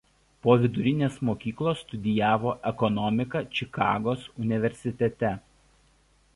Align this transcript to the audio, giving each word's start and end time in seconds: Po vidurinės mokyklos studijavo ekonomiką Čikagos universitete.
Po 0.45 0.53
vidurinės 0.61 1.17
mokyklos 1.29 1.83
studijavo 1.87 2.55
ekonomiką 2.71 3.43
Čikagos 3.59 4.27
universitete. 4.47 5.35